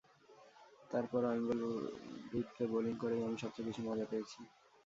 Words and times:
তার 0.91 1.05
পরও 1.11 1.27
আমি 1.31 1.43
বলব, 1.49 1.63
ভিভকে 2.31 2.63
বোলিং 2.71 2.93
করেই 3.03 3.25
আমি 3.27 3.37
সবচেয়ে 3.43 3.67
বেশি 3.69 3.81
মজা 3.87 4.05
পেয়েছি। 4.11 4.39